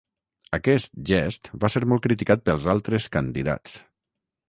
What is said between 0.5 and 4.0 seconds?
Aquest gest va ser molt criticat pels altres candidats.